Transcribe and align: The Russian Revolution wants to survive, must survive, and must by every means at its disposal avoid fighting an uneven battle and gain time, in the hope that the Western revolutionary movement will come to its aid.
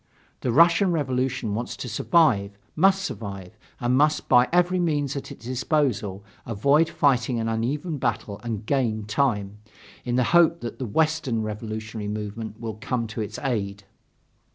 The 0.39 0.51
Russian 0.51 0.91
Revolution 0.91 1.53
wants 1.53 1.77
to 1.77 1.87
survive, 1.87 2.57
must 2.75 3.03
survive, 3.03 3.55
and 3.79 3.95
must 3.95 4.27
by 4.27 4.49
every 4.51 4.79
means 4.79 5.15
at 5.15 5.31
its 5.31 5.45
disposal 5.45 6.23
avoid 6.43 6.89
fighting 6.89 7.39
an 7.39 7.47
uneven 7.47 7.99
battle 7.99 8.39
and 8.43 8.65
gain 8.65 9.03
time, 9.05 9.59
in 10.03 10.15
the 10.15 10.23
hope 10.33 10.61
that 10.61 10.79
the 10.79 10.87
Western 10.87 11.43
revolutionary 11.43 12.07
movement 12.07 12.59
will 12.59 12.79
come 12.81 13.05
to 13.09 13.21
its 13.21 13.37
aid. 13.43 13.83